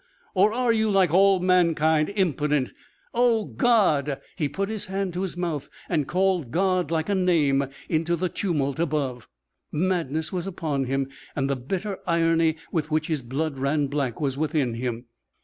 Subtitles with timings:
[0.33, 2.73] Or are You, like all mankind, impotent?
[3.13, 7.67] Oh, God!" He put his hand to his mouth and called God like a name
[7.87, 9.27] into the tumult above.
[9.71, 14.39] Madness was upon him and the bitter irony with which his blood ran black was
[14.39, 15.05] within him.